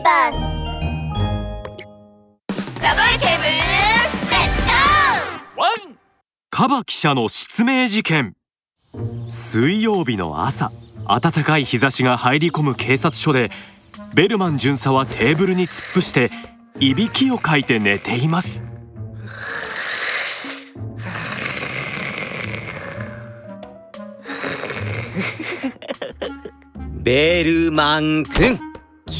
[0.00, 0.40] ーバース。
[2.80, 5.60] ダブルケーブルレッツゴー!
[5.60, 5.98] ワン!
[6.48, 8.34] カバ記者の失明事件。
[9.28, 10.72] 水曜日の朝
[11.06, 13.50] 暖かい日差しが入り込む警察署で
[14.14, 16.32] ベルマン巡査はテーブルに突っ伏して
[16.80, 18.64] いびきをかいて寝ています。
[27.02, 28.69] ベルマン君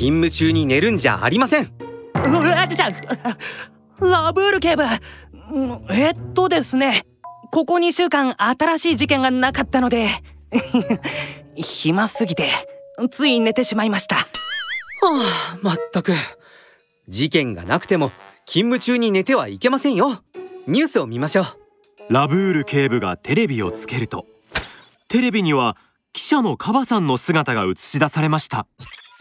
[0.01, 1.71] 勤務中に寝るんじゃありません。
[4.01, 4.83] ラブール警部。
[5.53, 7.05] うんえっとですね。
[7.53, 10.09] ここ2週間新しい事件がなかったので。
[11.55, 12.49] 暇すぎて
[13.11, 14.17] つい寝てしまいました。
[14.17, 14.25] は
[15.03, 16.15] あまったく。
[17.09, 18.11] 事件がなくても
[18.47, 20.23] 勤務中に寝てはいけませんよ。
[20.67, 21.45] ニュースを見ましょう。
[22.11, 24.25] ラブール警部がテレビをつけると。
[25.09, 25.77] テレビには
[26.15, 28.67] 記者のカバさんの姿が映し出されました。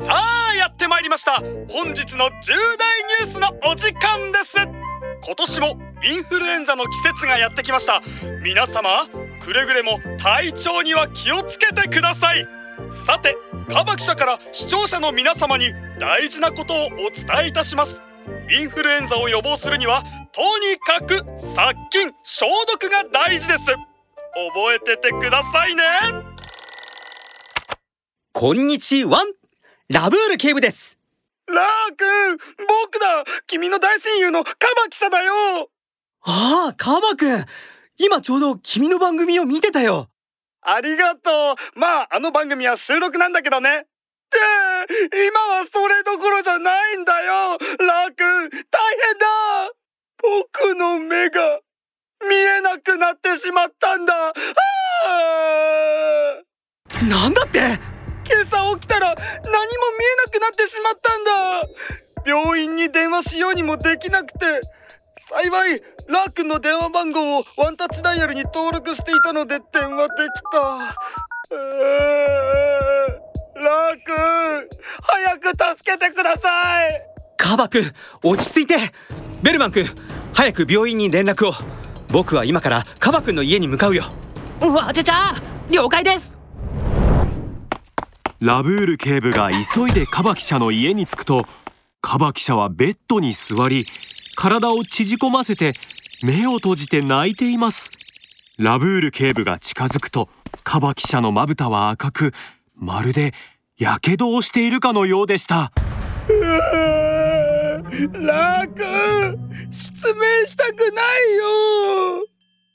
[0.02, 1.42] さあやってまいりました。
[1.70, 4.58] 本日の重大ニュースのお時間です。
[5.26, 8.02] 今年もインフルエンザの季節がやってきました。
[8.42, 9.06] 皆様
[9.42, 12.48] くれぐれも体調には気をつけてください。
[12.90, 13.36] さて
[13.70, 18.02] カバ記者から視聴者の皆様に大事なことをお伝えいたします。
[18.50, 23.66] インフルエンザを予防するにはとにかく殺菌消毒が大事です。
[23.68, 25.84] 覚えててくださいね。
[28.32, 29.24] こんにちは。
[29.92, 31.00] ラブール警部です。
[31.48, 32.38] ラー君
[32.68, 33.24] 僕だ。
[33.48, 35.72] 君の大親友のカバ記者だよ。
[36.22, 37.44] ああカバ君。
[37.98, 40.08] 今ちょうど君の番組を見てたよ。
[40.62, 41.80] ありがとう。
[41.80, 43.70] まああの番組は収録なんだけどね。
[43.80, 43.82] っ
[44.30, 44.38] て
[45.28, 47.58] 今はそれどころじゃないんだよ。
[47.80, 49.26] ラー君大変だ。
[50.22, 51.62] 僕の目が
[52.30, 54.14] 見えなくなってしまったんだ。
[54.28, 57.10] あー。
[57.10, 57.99] なんだって？
[58.32, 59.22] 今朝起きたら何も
[59.98, 61.62] 見えなくなってしまったんだ。
[62.26, 64.60] 病院に電話しようにもできなくて。
[65.32, 70.60] 幸いラー君の電話番号をワンタッチダイヤルに登録していたので電話できた。
[71.52, 71.80] うー
[73.62, 74.68] ラー君
[75.04, 77.02] 早く助けてください。
[77.38, 77.84] カバ君
[78.24, 78.76] 落ち着いて。
[79.44, 79.86] ベルマン君
[80.34, 81.54] 早く病院に連絡を。
[82.12, 84.06] 僕は今からカバ君の家に向かうよ。
[84.62, 85.34] うわじゃじゃ
[85.70, 86.39] 了解です
[88.40, 91.46] ラブール警部が急いでカバ記者の家に着くと
[92.00, 93.86] カバ記者はベッドに座り
[94.36, 95.74] 体を縮こませて
[96.24, 97.92] 目を閉じて泣いています。
[98.58, 100.30] ラブール警部が近づくと
[100.64, 102.34] カバ記者のまぶたは赤く
[102.76, 103.34] まるで
[103.78, 105.74] やけどをしているかのようでした。
[108.14, 109.38] ラー君
[109.70, 111.44] 失明したくないよ。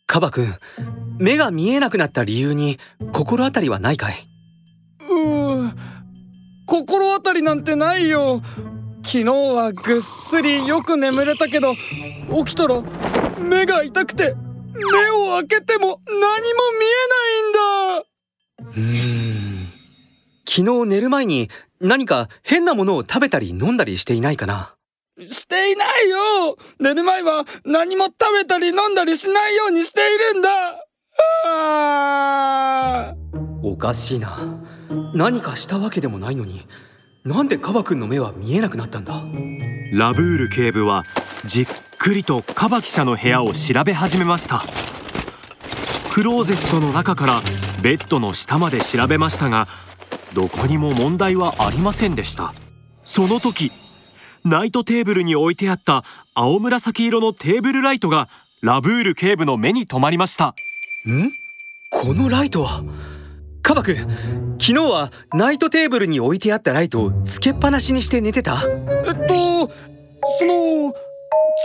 [0.05, 0.55] カバ君
[1.19, 2.79] 目が見えなくなった理由に
[3.13, 4.27] 心当たりはないかい？
[5.07, 5.54] う
[6.75, 8.43] 心当たりなんてないよ。
[9.05, 11.81] 昨日はぐっすりよく眠れたけど起
[12.47, 12.83] きたら
[13.39, 14.35] 目が痛くて
[14.75, 16.19] 目を開けても何も
[16.81, 18.71] 見えないんだ。
[18.71, 19.69] うーん。
[20.49, 21.49] 昨日寝る前に
[21.81, 24.75] 何か変なものを食べたり飲んだりしていないかな？
[25.25, 26.57] していないよ。
[26.81, 30.49] 寝る前は何も食べたり飲んだりしないようにしているんだ。
[33.63, 34.64] おかしいな
[35.15, 36.63] 何かしたわけでもないのに
[37.25, 39.15] なんでカバ君の目は見えなくなったんだ？
[39.95, 41.05] ラブール警部は
[41.45, 41.67] じっ
[41.99, 44.63] くりとカバ記者の部屋を調べ始めました。
[46.11, 47.41] クローゼットの中から
[47.83, 49.69] ベッドの下まで調べましたが
[50.35, 52.55] どこにも問題はありませんでした。
[53.05, 53.73] その時
[54.45, 58.29] ナイトテーブルに置いてあった青紫色のテーブルライトが
[58.63, 60.49] ラブール警部の目に留まりました。
[61.09, 61.31] ん？
[61.91, 62.83] このライトは？
[63.65, 64.09] カバ君昨
[64.59, 68.63] 日はナイトテーブルに置いてあったライトをつけっぱなしにして寝てた？
[69.07, 69.69] えっと
[70.39, 70.97] そのつ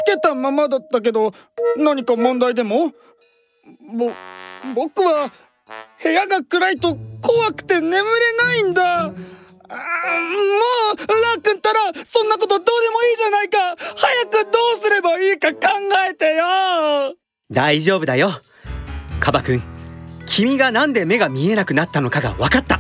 [0.06, 1.34] けたままだったけど
[1.78, 2.94] 何か問題でも？
[3.98, 4.12] ぼ
[4.74, 5.30] 僕は
[6.02, 8.02] 部屋が暗いと怖くて眠れ
[8.38, 9.10] ないんだ。
[9.10, 9.18] もう
[9.70, 9.76] ラ
[11.38, 13.57] ックンったらそんなことどうでもいいじゃないか。
[13.98, 15.57] 早くどうすればいいか考
[16.10, 16.46] えてよ。
[17.51, 18.30] 大丈夫だよ。
[19.19, 19.62] カバ君
[20.31, 22.80] 君がなんで目が見えなくなったのかが分かった。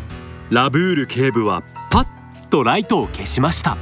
[0.51, 3.75] ラブール警部はパッとライトを消しました。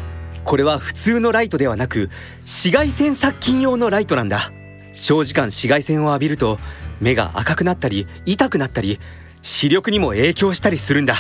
[0.45, 2.09] これは普通のライトではなく
[2.39, 4.51] 紫外線殺菌用のライトなんだ。
[4.93, 6.57] 長時間紫外線を浴びると
[7.01, 8.99] 目が赤くなったり痛くなったり
[9.41, 11.15] 視力にも影響したりするんだ。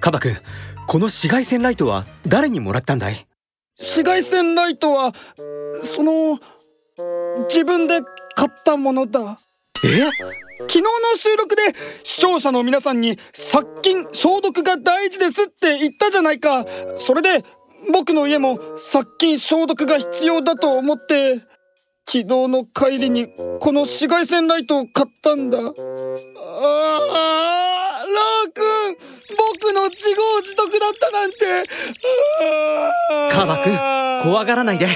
[0.00, 0.36] カバ君
[0.86, 3.26] この紫外線ライトは誰にもらったんだい？
[3.76, 5.12] 紫外線ライトは
[5.82, 6.38] その
[7.48, 8.00] 自分で
[8.36, 9.38] 買ったものだ。
[9.40, 9.53] え
[9.84, 11.62] 昨日の収録で
[12.04, 16.64] 視聴者の皆さんに殺菌消毒が大事ですって言ったじゃないか。
[16.96, 17.44] それで
[17.92, 21.40] 僕の家も殺菌消毒が必要だと思って。
[22.06, 23.26] 昨日の帰りに
[23.60, 25.58] この紫外線ライトを買ったんだ。
[25.58, 25.64] ああ
[28.04, 28.96] ラー君
[29.62, 31.38] 僕の自業自得だったなんて。
[33.32, 33.74] カバ君
[34.22, 34.86] 怖がらないで。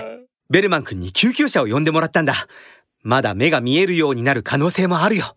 [0.51, 2.35] ベルマン君に救急車を呼んでもらったんだ。
[3.03, 5.37] まだ目が見えるようになる可能性もあるよ。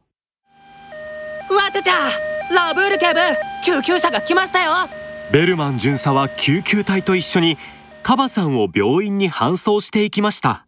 [1.50, 2.10] わちゃちゃ
[2.54, 3.20] ラブール警部
[3.64, 4.90] 救急車が来ましたよ。
[5.32, 7.58] ベルマン巡査は救急隊と一緒に
[8.04, 10.66] カバさんを病院に搬送していきました。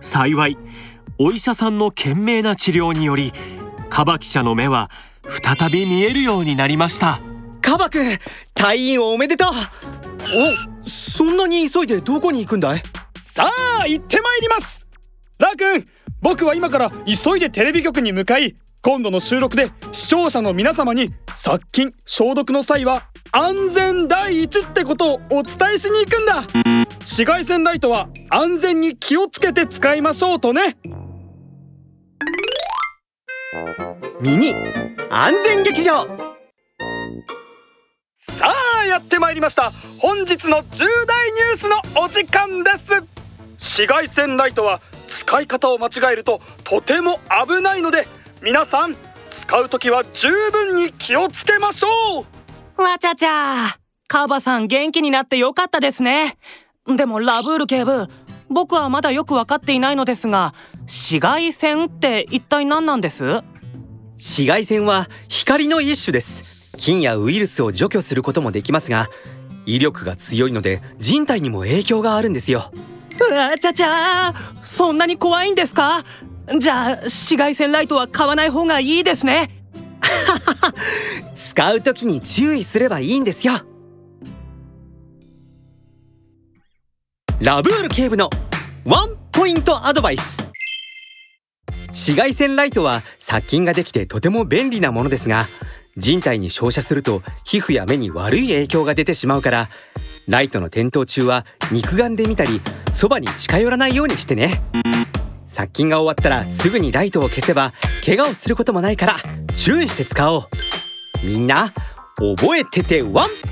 [0.00, 0.56] 幸い
[1.18, 3.32] お医者さんの懸命な治療により
[3.90, 4.90] カバ記者の目は
[5.28, 7.20] 再び見えるようになりました。
[7.60, 8.18] カバ君
[8.54, 9.48] 退院おめでとう。
[10.84, 12.82] おそんなに急いでどこに行くんだい？
[13.22, 14.88] さあ行ってまいります。
[15.38, 15.84] ラー君
[16.22, 26.42] 僕は今から急いでテレビ局に向かい今度の収録で視聴者の皆様に殺菌消毒の際は安全第一ってことをお伝えしに行くんだ。
[27.00, 30.76] 紫外線ライトは安全に気をつけて使いましょうとね。
[34.20, 34.54] ミニ
[35.10, 36.06] 安全劇場。
[38.20, 39.72] さあやってまいりました。
[39.98, 43.22] 本日の重大ニュースのお時間です。
[43.58, 44.80] 紫外線ライトは
[45.32, 48.06] 使い方を間違えるととても危ないので
[48.42, 48.94] 皆さん
[49.40, 52.26] 使う時は十分に気をつけましょ
[52.76, 52.82] う。
[52.82, 53.68] わちゃちゃ。
[54.08, 56.36] カバさん元気になってよかったですね。
[56.86, 58.08] でもラブール警部
[58.50, 63.24] 僕はまだよく分かっていないのですが紫外線って一体何なんです？
[64.18, 66.76] 紫外線は光の一種です。
[66.76, 69.08] 菌やウイルスを除去することもできますが
[69.64, 72.70] 威力が強いので人体にも影響があるんですよ
[73.20, 74.32] うわちゃちゃ
[74.62, 76.02] そんなに怖いんですか？
[76.58, 79.50] じゃあ紫外線ライトは買わない方がいいですね。
[81.34, 83.54] 使う時に注意すればいいんですよ。
[87.40, 88.30] ラブール警部の
[88.84, 90.38] ワンポイントアドバイス。
[91.88, 95.46] 紫外線ライトは殺菌ができてとても便利なものですが
[95.98, 99.68] 人体に照射すると皮膚や目に悪い影響が出てしまうから
[100.26, 102.62] ライトの点灯中は肉眼で見たり
[102.96, 104.62] そばに近寄らないようにしてね。
[105.48, 107.72] 殺菌が終わったらすぐにライトを消せば
[108.06, 109.14] 怪我をすることもないから
[109.54, 110.48] 注意して使おう。
[111.22, 111.72] みんな
[112.16, 113.51] 覚えててワン！